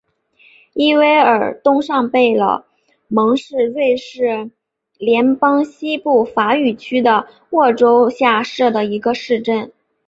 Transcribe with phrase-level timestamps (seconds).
[0.73, 2.65] 伊韦尔东上贝勒
[3.07, 4.49] 蒙是瑞士
[4.97, 9.71] 联邦西部法语区的沃州下设的一个市镇。